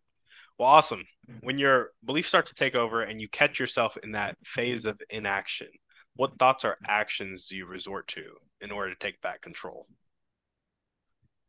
[0.58, 1.04] Well, awesome.
[1.40, 5.00] When your beliefs start to take over and you catch yourself in that phase of
[5.10, 5.68] inaction,
[6.16, 8.22] what thoughts or actions do you resort to
[8.60, 9.86] in order to take back control?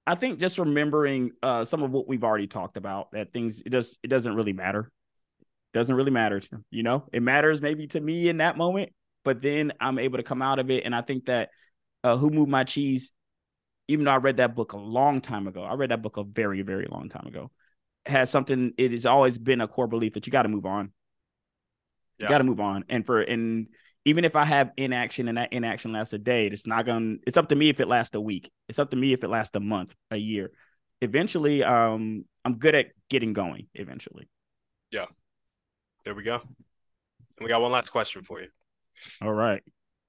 [0.08, 3.70] I think just remembering uh, some of what we've already talked about that things it
[3.70, 4.92] does it doesn't really matter.
[5.76, 7.04] Doesn't really matter, you know.
[7.12, 8.94] It matters maybe to me in that moment,
[9.26, 10.86] but then I'm able to come out of it.
[10.86, 11.50] And I think that
[12.02, 13.12] uh, Who Moved My Cheese,
[13.90, 16.24] even though I read that book a long time ago, I read that book a
[16.24, 17.52] very very long time ago,
[18.06, 18.72] has something.
[18.78, 20.94] It has always been a core belief that you got to move on.
[22.20, 23.68] You got to move on, and for and
[24.06, 27.24] even if I have inaction and that inaction lasts a day, it's not going to,
[27.28, 28.50] it's up to me if it lasts a week.
[28.70, 30.52] It's up to me if it lasts a month, a year.
[31.02, 34.30] Eventually, um, I'm good at getting going eventually.
[34.92, 35.08] Yeah.
[36.06, 36.40] There we go.
[37.42, 38.48] we got one last question for you.
[39.24, 39.62] All right.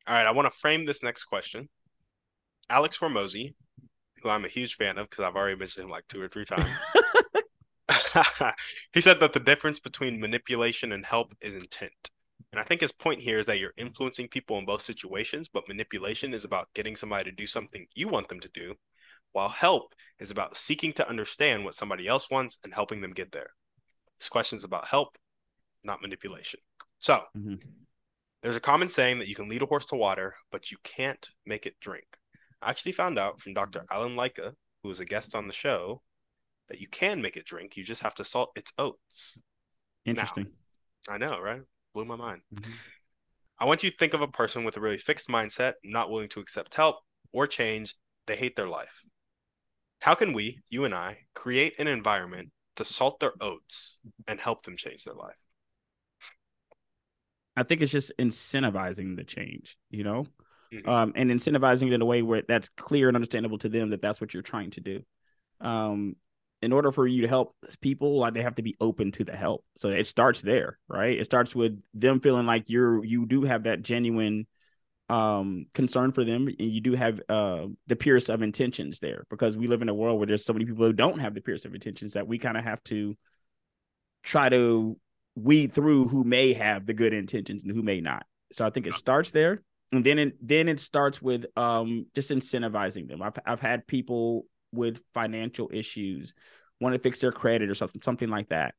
[0.07, 1.71] All right, I want to frame this next question.
[2.69, 3.55] Alex Hormozi,
[4.23, 6.45] who I'm a huge fan of because I've already mentioned him like two or three
[6.45, 6.69] times.
[8.93, 12.11] he said that the difference between manipulation and help is intent.
[12.53, 15.67] And I think his point here is that you're influencing people in both situations, but
[15.67, 18.75] manipulation is about getting somebody to do something you want them to do,
[19.33, 23.33] while help is about seeking to understand what somebody else wants and helping them get
[23.33, 23.51] there.
[24.19, 25.17] This question is about help,
[25.87, 26.61] not manipulation.
[26.99, 27.55] So, mm-hmm.
[28.43, 31.29] there's a common saying that you can lead a horse to water, but you can't
[31.47, 32.07] make it drink.
[32.61, 33.85] I actually found out from Dr.
[33.91, 36.03] Alan Leica, who was a guest on the show,
[36.69, 37.77] that you can make it drink.
[37.77, 39.41] You just have to salt its oats.
[40.05, 40.49] Interesting.
[41.09, 41.61] Now, I know, right?
[41.95, 42.43] Blew my mind.
[42.55, 42.73] Mm-hmm.
[43.59, 46.29] I want you to think of a person with a really fixed mindset, not willing
[46.31, 46.97] to accept help
[47.33, 47.95] or change.
[48.27, 49.05] They hate their life.
[50.01, 54.63] How can we, you and I, create an environment to salt their oats and help
[54.63, 55.37] them change their life?
[57.57, 60.27] I think it's just incentivizing the change, you know,
[60.73, 60.89] mm-hmm.
[60.89, 64.03] um, and incentivizing it in a way where that's clear and understandable to them that
[64.03, 65.03] that's what you're trying to do.
[65.61, 66.17] Um,
[66.63, 69.37] in order for you to help people, like they have to be open to the
[69.37, 69.65] help.
[69.77, 71.19] So it starts there, right?
[71.19, 74.47] It starts with them feeling like you're you do have that genuine
[75.09, 79.57] um concern for them and you do have uh the purest of intentions there because
[79.57, 81.65] we live in a world where there's so many people who don't have the purest
[81.65, 83.15] of intentions that we kind of have to
[84.25, 84.99] try to
[85.37, 88.87] weed through who may have the good intentions and who may not so i think
[88.87, 89.63] it starts there
[89.93, 94.47] and then it then it starts with um just incentivizing them i've, I've had people
[94.77, 96.35] with financial issues,
[96.81, 98.75] want to fix their credit or something, something like that.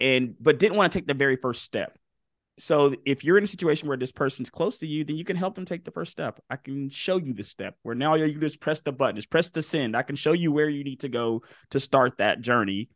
[0.00, 1.96] And but didn't want to take the very first step.
[2.56, 5.36] So if you're in a situation where this person's close to you, then you can
[5.36, 6.40] help them take the first step.
[6.48, 9.50] I can show you the step where now you just press the button, just press
[9.50, 9.96] the send.
[9.96, 12.90] I can show you where you need to go to start that journey.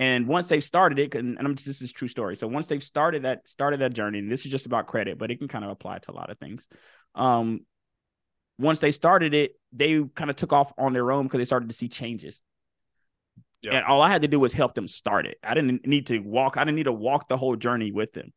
[0.00, 2.36] And once they've started it, and, I'm, this is true story.
[2.36, 5.30] So once they've started that started that journey, and this is just about credit, but
[5.30, 6.68] it can kind of apply to a lot of things.
[7.14, 7.60] Um,
[8.58, 11.68] once they started it, they kind of took off on their own because they started
[11.68, 12.42] to see changes.
[13.62, 13.74] Yep.
[13.74, 15.38] And all I had to do was help them start it.
[15.42, 16.56] I didn't need to walk.
[16.56, 18.32] I didn't need to walk the whole journey with them.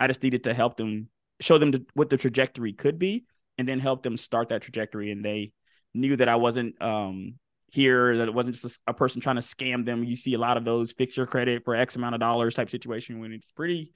[0.00, 1.08] I just needed to help them,
[1.40, 3.26] show them to, what the trajectory could be,
[3.58, 5.10] and then help them start that trajectory.
[5.10, 5.52] And they
[5.92, 7.34] knew that I wasn't um,
[7.72, 10.04] here, that it wasn't just a, a, person trying to scam them.
[10.04, 12.70] You see a lot of those fix your credit for X amount of dollars type
[12.70, 13.92] situation when it's pretty,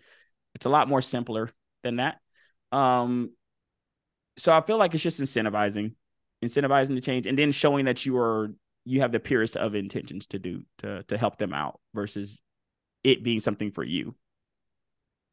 [0.55, 1.51] it's a lot more simpler
[1.83, 2.18] than that.
[2.72, 3.31] Um,
[4.37, 5.93] so I feel like it's just incentivizing,
[6.45, 8.53] incentivizing the change, and then showing that you are
[8.85, 12.41] you have the purest of intentions to do to to help them out versus
[13.03, 14.14] it being something for you.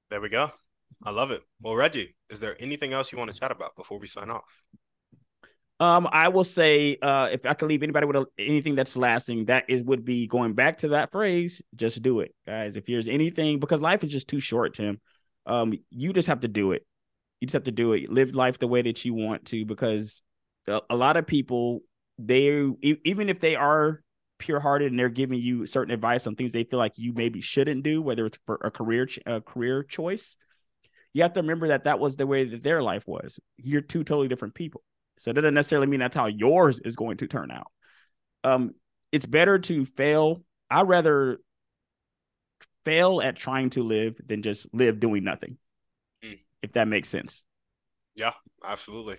[0.09, 0.51] There we go.
[1.03, 1.43] I love it.
[1.61, 4.63] Well, Reggie, is there anything else you want to chat about before we sign off?
[5.83, 9.45] Um, I will say, uh, if I could leave anybody with a, anything that's lasting,
[9.47, 11.61] that is would be going back to that phrase.
[11.75, 12.77] Just do it, guys.
[12.77, 15.01] If there's anything, because life is just too short, Tim.
[15.45, 16.85] Um, you just have to do it.
[17.41, 18.09] You just have to do it.
[18.09, 20.23] Live life the way that you want to, because
[20.67, 21.81] a, a lot of people,
[22.17, 22.65] they
[23.03, 24.01] even if they are
[24.39, 27.41] pure hearted and they're giving you certain advice on things they feel like you maybe
[27.41, 30.37] shouldn't do, whether it's for a career a career choice,
[31.11, 33.37] you have to remember that that was the way that their life was.
[33.57, 34.81] You're two totally different people,
[35.17, 37.67] so that doesn't necessarily mean that's how yours is going to turn out.
[38.43, 38.75] Um,
[39.11, 40.43] it's better to fail.
[40.69, 41.39] I'd rather
[42.83, 45.57] fail at trying to live than just live doing nothing
[46.63, 47.43] if that makes sense.
[48.15, 48.31] Yeah,
[48.65, 49.17] absolutely.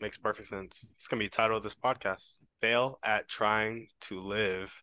[0.00, 0.84] Makes perfect sense.
[0.90, 2.38] It's gonna be the title of this podcast.
[2.60, 4.82] Fail at trying to live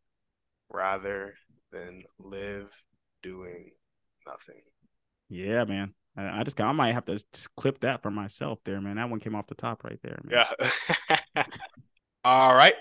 [0.69, 1.33] rather
[1.71, 2.71] than live
[3.21, 3.71] doing
[4.25, 4.61] nothing.
[5.29, 5.93] Yeah, man.
[6.15, 7.23] I just I might have to
[7.57, 8.97] clip that for myself there, man.
[8.97, 10.45] That one came off the top right there, man.
[11.35, 11.45] Yeah.
[12.23, 12.75] All right.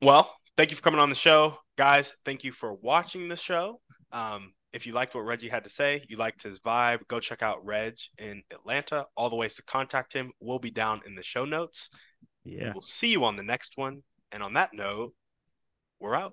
[0.00, 2.16] Well, thank you for coming on the show, guys.
[2.24, 3.80] Thank you for watching the show.
[4.12, 7.42] Um, if you liked what Reggie had to say, you liked his vibe, go check
[7.42, 9.06] out Reg in Atlanta.
[9.16, 11.90] All the ways to contact him will be down in the show notes.
[12.44, 12.72] Yeah.
[12.72, 14.02] We'll see you on the next one.
[14.32, 15.14] And on that note,
[16.00, 16.32] we're out.